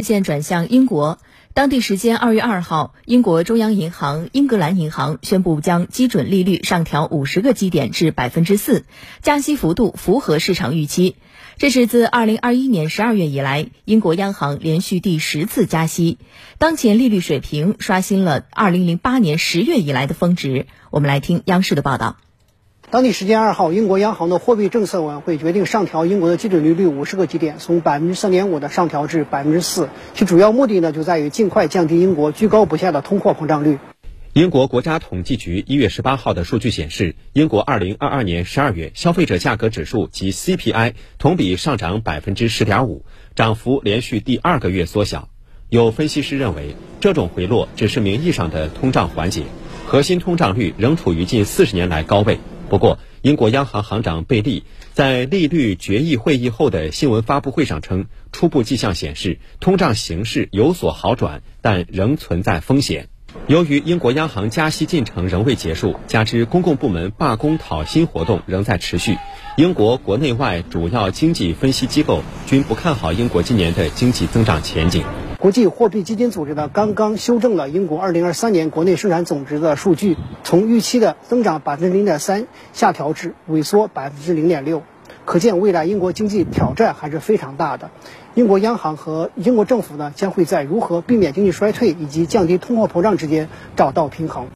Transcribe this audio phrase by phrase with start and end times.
[0.00, 1.18] 视线转向英国，
[1.52, 8.86] 当地时间二月二号，英国中央银行英格兰银行宣布将基准利率上调五十个基点至百分之四，
[9.20, 11.16] 加息幅度符合市场预期。
[11.58, 16.16] 这是自二零二一年十二月以来，英国央行连续第十次加息，
[16.56, 20.66] 当前利率水平刷新了二零零八年十月以来的峰值。
[20.90, 22.16] 我们来听央视的报道。
[22.90, 29.88] 当地时间二号，英国央行的货币政策委员会决定上调英国的基准利率五十个基点，从百分之三点五的上调至百分之四。
[30.12, 33.78] 其主要目的呢，就在于尽快降低英国居高不下的通货膨胀率。
[34.32, 43.04] 英国国家统计局一月十八号的数据显示，英国二零二二年十二月消费者价格指数及 CPI 同比上涨百分之十点五，
[43.36, 45.28] 涨幅连续第二个月缩小。
[45.68, 49.44] 有分析师认为，这种回落只是名义上的通胀缓解，
[49.86, 52.40] 核心通胀率仍处于近四十年来高位。
[52.70, 63.08] 不过，英国央行行长贝利在利率决议会议后的新闻发布会上称，初步迹象显示通胀形势有所好转，但仍存在风险。
[63.48, 69.18] 由于英国央行加息进程仍未结束，加之公共部门罢工讨薪活动仍在持续，
[69.56, 75.04] 英国国内外主要经济分析机构均不看好英国今年的经济增长前景。
[75.40, 84.82] 国际货币基金组织呢，刚刚修正了英国2023年国内生产总值的数据，从预期的增长百分之零点三下调至萎缩百分之零点六，
[85.24, 87.90] 可见未来英国经济挑战还是非常大的。
[88.34, 94.46] 英国央行和英国政府呢，将会在如何避免经济衰退以及降低通货膨胀之间找到平衡。